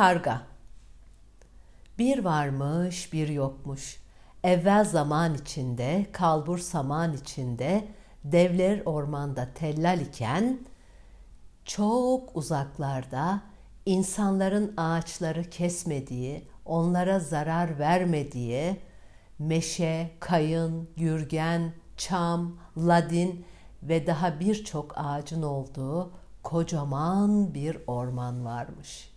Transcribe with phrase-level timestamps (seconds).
[0.00, 0.42] karga.
[1.98, 4.02] Bir varmış, bir yokmuş.
[4.44, 7.88] Evvel zaman içinde, kalbur saman içinde,
[8.24, 10.58] devler ormanda tellal iken,
[11.64, 13.42] çok uzaklarda
[13.86, 18.80] insanların ağaçları kesmediği, onlara zarar vermediği,
[19.38, 23.44] meşe, kayın, gürgen, çam, ladin
[23.82, 26.12] ve daha birçok ağacın olduğu
[26.42, 29.10] kocaman bir orman varmış.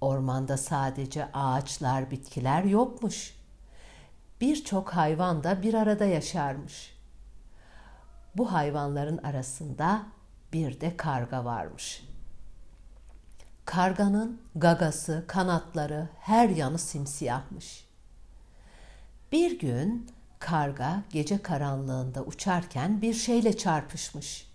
[0.00, 3.34] Ormanda sadece ağaçlar, bitkiler yokmuş.
[4.40, 6.98] Birçok hayvan da bir arada yaşarmış.
[8.34, 10.02] Bu hayvanların arasında
[10.52, 12.04] bir de karga varmış.
[13.64, 17.88] Karganın gagası, kanatları, her yanı simsiyahmış.
[19.32, 24.52] Bir gün karga gece karanlığında uçarken bir şeyle çarpışmış.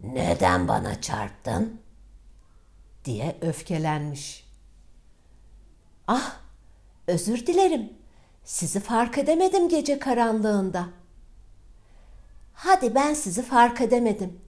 [0.00, 1.81] Neden bana çarptın?
[3.04, 4.46] Diye öfkelenmiş.
[6.06, 6.36] Ah,
[7.06, 7.92] özür dilerim.
[8.44, 10.88] Sizi fark edemedim gece karanlığında.
[12.54, 14.40] Hadi ben sizi fark edemedim.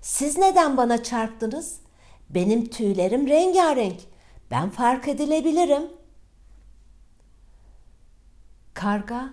[0.00, 1.76] Siz neden bana çarptınız?
[2.30, 4.00] Benim tüylerim rengarenk.
[4.50, 5.82] Ben fark edilebilirim.
[8.74, 9.30] Karga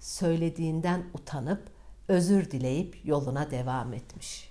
[0.00, 1.62] söylediğinden utanıp
[2.08, 4.50] özür dileyip yoluna devam etmiş.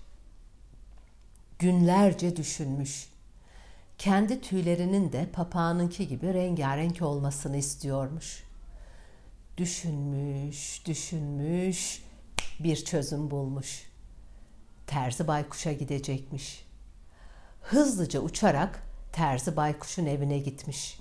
[1.59, 3.12] Günlerce düşünmüş.
[4.03, 8.43] Kendi tüylerinin de papağanınki gibi rengarenk olmasını istiyormuş.
[9.57, 12.03] Düşünmüş, düşünmüş,
[12.59, 13.91] bir çözüm bulmuş.
[14.87, 16.65] Terzi baykuşa gidecekmiş.
[17.61, 20.99] Hızlıca uçarak terzi baykuşun evine gitmiş.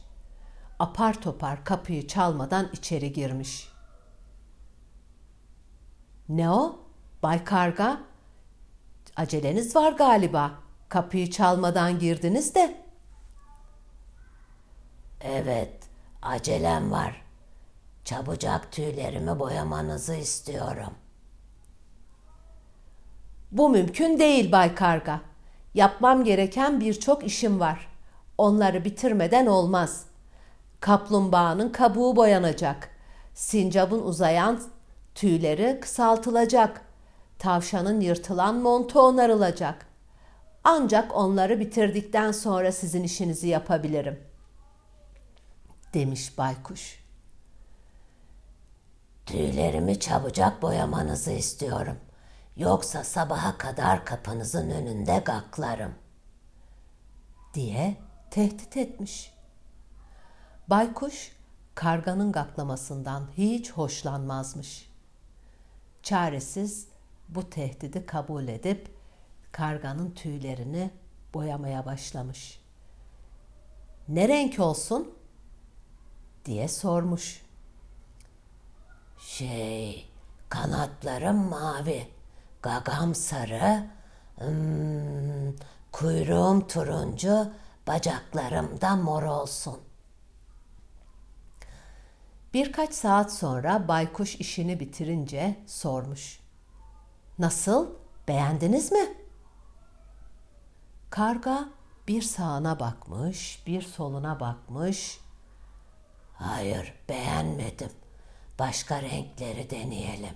[0.78, 3.68] Apar topar kapıyı çalmadan içeri girmiş.
[6.28, 6.80] Ne o?
[7.22, 8.00] Bay Karga?
[9.16, 10.54] Aceleniz var galiba.
[10.88, 12.81] Kapıyı çalmadan girdiniz de.
[15.34, 15.72] Evet,
[16.22, 17.22] acelem var.
[18.04, 20.94] Çabucak tüylerimi boyamanızı istiyorum.
[23.52, 25.20] Bu mümkün değil Bay Karga.
[25.74, 27.88] Yapmam gereken birçok işim var.
[28.38, 30.06] Onları bitirmeden olmaz.
[30.80, 32.88] Kaplumbağanın kabuğu boyanacak.
[33.34, 34.62] Sincapın uzayan
[35.14, 36.80] tüyleri kısaltılacak.
[37.38, 39.86] Tavşanın yırtılan montu onarılacak.
[40.64, 44.31] Ancak onları bitirdikten sonra sizin işinizi yapabilirim.
[45.94, 47.02] Demiş baykuş.
[49.26, 51.96] Tüylerimi çabucak boyamanızı istiyorum.
[52.56, 55.94] Yoksa sabaha kadar kapınızın önünde gaklarım.
[57.54, 57.96] Diye
[58.30, 59.34] tehdit etmiş.
[60.68, 61.32] Baykuş
[61.74, 64.92] karganın gaklamasından hiç hoşlanmazmış.
[66.02, 66.88] Çaresiz
[67.28, 68.96] bu tehdidi kabul edip
[69.52, 70.90] karganın tüylerini
[71.34, 72.60] boyamaya başlamış.
[74.08, 75.21] Ne renk olsun?
[76.44, 77.42] Diye sormuş.
[79.18, 80.10] Şey,
[80.48, 82.08] kanatlarım mavi,
[82.62, 83.86] gagam sarı,
[84.38, 85.56] hmm,
[85.92, 87.52] kuyruğum turuncu,
[87.86, 89.80] bacaklarım da mor olsun.
[92.54, 96.40] Birkaç saat sonra baykuş işini bitirince sormuş.
[97.38, 97.90] Nasıl?
[98.28, 99.16] Beğendiniz mi?
[101.10, 101.68] Karga
[102.08, 105.20] bir sağına bakmış, bir soluna bakmış.
[106.34, 107.90] Hayır, beğenmedim.
[108.58, 110.34] Başka renkleri deneyelim.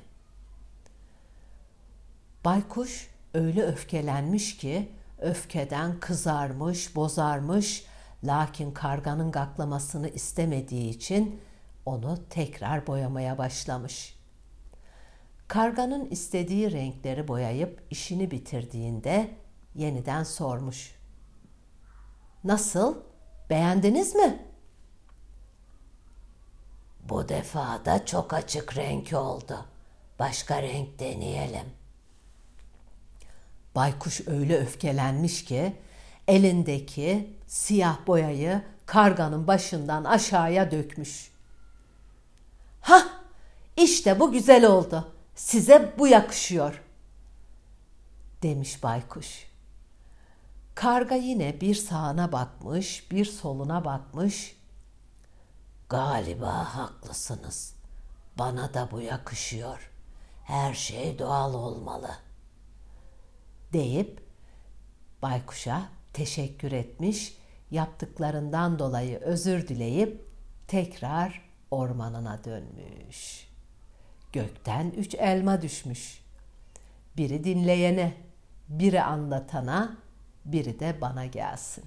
[2.44, 7.84] Baykuş öyle öfkelenmiş ki öfkeden kızarmış, bozarmış,
[8.24, 11.40] lakin karganın gaklamasını istemediği için
[11.86, 14.16] onu tekrar boyamaya başlamış.
[15.48, 19.30] Karganın istediği renkleri boyayıp işini bitirdiğinde
[19.74, 20.94] yeniden sormuş.
[22.44, 22.96] Nasıl?
[23.50, 24.46] Beğendiniz mi?
[27.08, 29.64] Bu defa da çok açık renk oldu.
[30.18, 31.66] Başka renk deneyelim.
[33.74, 35.76] Baykuş öyle öfkelenmiş ki
[36.28, 41.30] elindeki siyah boyayı karganın başından aşağıya dökmüş.
[42.80, 43.02] Ha,
[43.76, 45.12] işte bu güzel oldu.
[45.34, 46.82] Size bu yakışıyor."
[48.42, 49.46] demiş baykuş.
[50.74, 54.55] Karga yine bir sağına bakmış, bir soluna bakmış.
[55.88, 57.74] Galiba haklısınız.
[58.38, 59.90] Bana da bu yakışıyor.
[60.44, 62.10] Her şey doğal olmalı.
[63.72, 64.22] Deyip
[65.22, 67.36] baykuşa teşekkür etmiş,
[67.70, 70.28] yaptıklarından dolayı özür dileyip
[70.68, 73.48] tekrar ormanına dönmüş.
[74.32, 76.24] Gökten üç elma düşmüş.
[77.16, 78.14] Biri dinleyene,
[78.68, 79.96] biri anlatana,
[80.44, 81.84] biri de bana gelsin.